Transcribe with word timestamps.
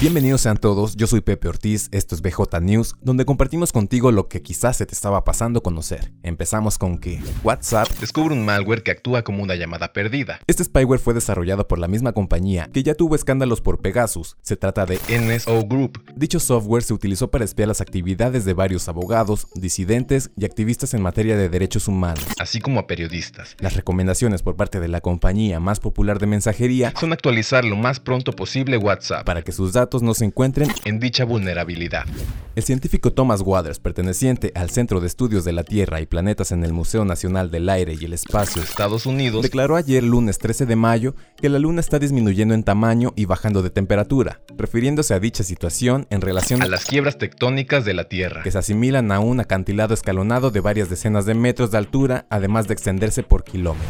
Bienvenidos 0.00 0.40
sean 0.40 0.56
todos, 0.56 0.96
yo 0.96 1.06
soy 1.06 1.20
Pepe 1.20 1.46
Ortiz, 1.46 1.90
esto 1.92 2.14
es 2.14 2.22
BJ 2.22 2.58
News, 2.62 2.94
donde 3.02 3.26
compartimos 3.26 3.70
contigo 3.70 4.10
lo 4.12 4.28
que 4.28 4.40
quizás 4.40 4.78
se 4.78 4.86
te 4.86 4.94
estaba 4.94 5.24
pasando 5.24 5.62
conocer. 5.62 6.10
Empezamos 6.22 6.78
con 6.78 6.96
que 6.96 7.20
WhatsApp 7.44 7.86
descubre 8.00 8.32
un 8.32 8.46
malware 8.46 8.82
que 8.82 8.92
actúa 8.92 9.24
como 9.24 9.42
una 9.42 9.56
llamada 9.56 9.92
perdida. 9.92 10.40
Este 10.46 10.64
spyware 10.64 11.00
fue 11.00 11.12
desarrollado 11.12 11.68
por 11.68 11.78
la 11.78 11.86
misma 11.86 12.12
compañía 12.14 12.70
que 12.72 12.82
ya 12.82 12.94
tuvo 12.94 13.14
escándalos 13.14 13.60
por 13.60 13.82
Pegasus. 13.82 14.38
Se 14.40 14.56
trata 14.56 14.86
de 14.86 14.98
NSO 15.10 15.66
Group. 15.66 16.02
Dicho 16.16 16.40
software 16.40 16.82
se 16.82 16.94
utilizó 16.94 17.30
para 17.30 17.44
espiar 17.44 17.68
las 17.68 17.82
actividades 17.82 18.46
de 18.46 18.54
varios 18.54 18.88
abogados, 18.88 19.48
disidentes 19.54 20.30
y 20.34 20.46
activistas 20.46 20.94
en 20.94 21.02
materia 21.02 21.36
de 21.36 21.50
derechos 21.50 21.88
humanos, 21.88 22.24
así 22.38 22.58
como 22.58 22.80
a 22.80 22.86
periodistas. 22.86 23.54
Las 23.58 23.76
recomendaciones 23.76 24.42
por 24.42 24.56
parte 24.56 24.80
de 24.80 24.88
la 24.88 25.02
compañía 25.02 25.60
más 25.60 25.78
popular 25.78 26.18
de 26.18 26.26
mensajería 26.26 26.94
son 26.98 27.12
actualizar 27.12 27.66
lo 27.66 27.76
más 27.76 28.00
pronto 28.00 28.32
posible 28.32 28.78
WhatsApp 28.78 29.26
para 29.26 29.42
que 29.42 29.52
sus 29.52 29.74
datos 29.74 29.89
no 29.98 30.14
se 30.14 30.24
encuentren 30.24 30.70
en 30.84 31.00
dicha 31.00 31.24
vulnerabilidad. 31.24 32.04
El 32.56 32.62
científico 32.62 33.12
Thomas 33.12 33.42
Waters, 33.42 33.78
perteneciente 33.78 34.52
al 34.54 34.70
Centro 34.70 35.00
de 35.00 35.06
Estudios 35.06 35.44
de 35.44 35.52
la 35.52 35.64
Tierra 35.64 36.00
y 36.00 36.06
Planetas 36.06 36.52
en 36.52 36.64
el 36.64 36.72
Museo 36.72 37.04
Nacional 37.04 37.50
del 37.50 37.68
Aire 37.68 37.96
y 37.98 38.04
el 38.04 38.12
Espacio 38.12 38.62
Estados 38.62 39.06
Unidos, 39.06 39.42
declaró 39.42 39.76
ayer 39.76 40.02
lunes 40.02 40.38
13 40.38 40.66
de 40.66 40.76
mayo 40.76 41.14
que 41.36 41.48
la 41.48 41.58
Luna 41.58 41.80
está 41.80 41.98
disminuyendo 41.98 42.54
en 42.54 42.64
tamaño 42.64 43.12
y 43.16 43.24
bajando 43.24 43.62
de 43.62 43.70
temperatura, 43.70 44.40
refiriéndose 44.56 45.14
a 45.14 45.20
dicha 45.20 45.42
situación 45.44 46.06
en 46.10 46.20
relación 46.20 46.62
a 46.62 46.66
las 46.66 46.84
quiebras 46.84 47.18
tectónicas 47.18 47.84
de 47.84 47.94
la 47.94 48.08
Tierra, 48.08 48.42
que 48.42 48.50
se 48.50 48.58
asimilan 48.58 49.10
a 49.12 49.20
un 49.20 49.40
acantilado 49.40 49.94
escalonado 49.94 50.50
de 50.50 50.60
varias 50.60 50.90
decenas 50.90 51.26
de 51.26 51.34
metros 51.34 51.70
de 51.70 51.78
altura, 51.78 52.26
además 52.30 52.68
de 52.68 52.74
extenderse 52.74 53.22
por 53.22 53.44
kilómetros. 53.44 53.88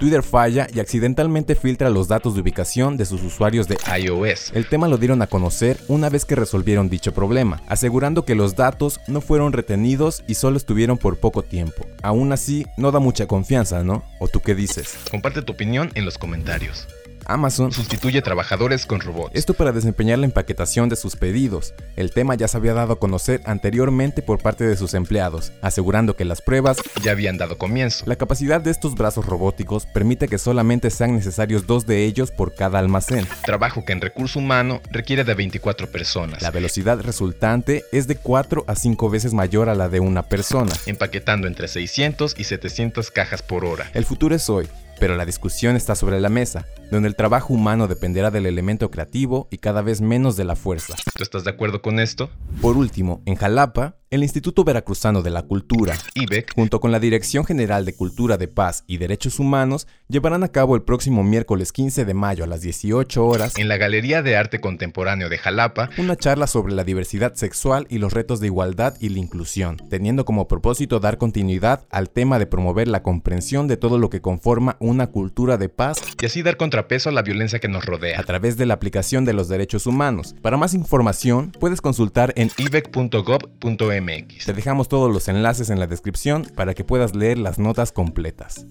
Twitter 0.00 0.22
falla 0.22 0.66
y 0.74 0.80
accidentalmente 0.80 1.54
filtra 1.54 1.90
los 1.90 2.08
datos 2.08 2.34
de 2.34 2.40
ubicación 2.40 2.96
de 2.96 3.04
sus 3.04 3.22
usuarios 3.22 3.68
de 3.68 3.76
iOS. 3.98 4.50
El 4.54 4.66
tema 4.66 4.88
lo 4.88 4.96
dieron 4.96 5.20
a 5.20 5.26
conocer 5.26 5.76
una 5.88 6.08
vez 6.08 6.24
que 6.24 6.34
resolvieron 6.34 6.88
dicho 6.88 7.12
problema, 7.12 7.60
asegurando 7.68 8.24
que 8.24 8.34
los 8.34 8.56
datos 8.56 8.98
no 9.06 9.20
fueron 9.20 9.52
retenidos 9.52 10.24
y 10.26 10.36
solo 10.36 10.56
estuvieron 10.56 10.96
por 10.96 11.18
poco 11.18 11.42
tiempo. 11.42 11.86
Aún 12.02 12.32
así, 12.32 12.64
no 12.78 12.92
da 12.92 12.98
mucha 12.98 13.26
confianza, 13.26 13.84
¿no? 13.84 14.02
¿O 14.20 14.28
tú 14.28 14.40
qué 14.40 14.54
dices? 14.54 14.96
Comparte 15.10 15.42
tu 15.42 15.52
opinión 15.52 15.90
en 15.94 16.06
los 16.06 16.16
comentarios. 16.16 16.88
Amazon 17.30 17.70
sustituye 17.70 18.22
trabajadores 18.22 18.86
con 18.86 19.00
robots. 19.00 19.30
Esto 19.34 19.54
para 19.54 19.70
desempeñar 19.70 20.18
la 20.18 20.26
empaquetación 20.26 20.88
de 20.88 20.96
sus 20.96 21.14
pedidos. 21.14 21.74
El 21.94 22.10
tema 22.10 22.34
ya 22.34 22.48
se 22.48 22.56
había 22.56 22.74
dado 22.74 22.94
a 22.94 22.98
conocer 22.98 23.40
anteriormente 23.44 24.20
por 24.20 24.42
parte 24.42 24.64
de 24.64 24.76
sus 24.76 24.94
empleados, 24.94 25.52
asegurando 25.62 26.16
que 26.16 26.24
las 26.24 26.42
pruebas 26.42 26.78
ya 27.02 27.12
habían 27.12 27.38
dado 27.38 27.56
comienzo. 27.56 28.04
La 28.06 28.16
capacidad 28.16 28.60
de 28.60 28.72
estos 28.72 28.96
brazos 28.96 29.26
robóticos 29.26 29.86
permite 29.86 30.26
que 30.26 30.38
solamente 30.38 30.90
sean 30.90 31.14
necesarios 31.14 31.68
dos 31.68 31.86
de 31.86 32.04
ellos 32.04 32.32
por 32.32 32.54
cada 32.54 32.80
almacén. 32.80 33.26
Trabajo 33.44 33.84
que 33.84 33.92
en 33.92 34.00
recurso 34.00 34.40
humano 34.40 34.80
requiere 34.90 35.22
de 35.22 35.34
24 35.34 35.88
personas. 35.90 36.42
La 36.42 36.50
velocidad 36.50 37.00
resultante 37.00 37.84
es 37.92 38.08
de 38.08 38.16
4 38.16 38.64
a 38.66 38.74
5 38.74 39.08
veces 39.08 39.34
mayor 39.34 39.68
a 39.68 39.76
la 39.76 39.88
de 39.88 40.00
una 40.00 40.24
persona, 40.24 40.72
empaquetando 40.86 41.46
entre 41.46 41.68
600 41.68 42.34
y 42.36 42.44
700 42.44 43.10
cajas 43.12 43.42
por 43.42 43.64
hora. 43.64 43.88
El 43.94 44.04
futuro 44.04 44.34
es 44.34 44.50
hoy, 44.50 44.68
pero 44.98 45.16
la 45.16 45.24
discusión 45.24 45.76
está 45.76 45.94
sobre 45.94 46.20
la 46.20 46.28
mesa 46.28 46.66
donde 46.90 47.08
el 47.08 47.16
trabajo 47.16 47.54
humano 47.54 47.88
dependerá 47.88 48.30
del 48.30 48.46
elemento 48.46 48.90
creativo 48.90 49.48
y 49.50 49.58
cada 49.58 49.82
vez 49.82 50.00
menos 50.00 50.36
de 50.36 50.44
la 50.44 50.56
fuerza. 50.56 50.94
¿Tú 51.14 51.22
estás 51.22 51.44
de 51.44 51.50
acuerdo 51.50 51.82
con 51.82 52.00
esto? 52.00 52.30
Por 52.60 52.76
último, 52.76 53.22
en 53.26 53.36
Jalapa, 53.36 53.96
el 54.10 54.24
Instituto 54.24 54.64
Veracruzano 54.64 55.22
de 55.22 55.30
la 55.30 55.44
Cultura, 55.44 55.94
IBEC, 56.14 56.54
junto 56.54 56.80
con 56.80 56.90
la 56.90 56.98
Dirección 56.98 57.44
General 57.44 57.84
de 57.84 57.94
Cultura 57.94 58.36
de 58.36 58.48
Paz 58.48 58.82
y 58.88 58.96
Derechos 58.96 59.38
Humanos, 59.38 59.86
llevarán 60.08 60.42
a 60.42 60.48
cabo 60.48 60.74
el 60.74 60.82
próximo 60.82 61.22
miércoles 61.22 61.70
15 61.70 62.04
de 62.04 62.14
mayo 62.14 62.42
a 62.42 62.48
las 62.48 62.60
18 62.60 63.24
horas 63.24 63.56
en 63.56 63.68
la 63.68 63.76
Galería 63.76 64.22
de 64.22 64.36
Arte 64.36 64.60
Contemporáneo 64.60 65.28
de 65.28 65.38
Jalapa 65.38 65.90
una 65.96 66.16
charla 66.16 66.48
sobre 66.48 66.74
la 66.74 66.82
diversidad 66.82 67.34
sexual 67.34 67.86
y 67.88 67.98
los 67.98 68.12
retos 68.12 68.40
de 68.40 68.46
igualdad 68.46 68.96
y 69.00 69.10
la 69.10 69.20
inclusión, 69.20 69.76
teniendo 69.88 70.24
como 70.24 70.48
propósito 70.48 70.98
dar 70.98 71.18
continuidad 71.18 71.86
al 71.90 72.10
tema 72.10 72.40
de 72.40 72.46
promover 72.46 72.88
la 72.88 73.02
comprensión 73.02 73.68
de 73.68 73.76
todo 73.76 73.98
lo 73.98 74.10
que 74.10 74.20
conforma 74.20 74.76
una 74.80 75.06
cultura 75.08 75.56
de 75.56 75.68
paz 75.68 76.02
y 76.20 76.26
así 76.26 76.42
dar 76.42 76.56
contrapeso 76.80 77.10
a 77.10 77.12
la 77.12 77.20
violencia 77.20 77.58
que 77.58 77.68
nos 77.68 77.84
rodea 77.84 78.18
a 78.18 78.22
través 78.22 78.56
de 78.56 78.64
la 78.64 78.72
aplicación 78.72 79.26
de 79.26 79.34
los 79.34 79.48
derechos 79.48 79.86
humanos. 79.86 80.34
Para 80.40 80.56
más 80.56 80.72
información, 80.72 81.52
puedes 81.60 81.82
consultar 81.82 82.32
en 82.36 82.50
ibec.gov.mx 82.56 84.46
te 84.46 84.52
dejamos 84.54 84.88
todos 84.88 85.12
los 85.12 85.28
enlaces 85.28 85.68
en 85.68 85.78
la 85.78 85.86
descripción 85.86 86.46
para 86.56 86.72
que 86.72 86.84
puedas 86.84 87.14
leer 87.14 87.36
las 87.36 87.58
notas 87.58 87.92
completas. 87.92 88.66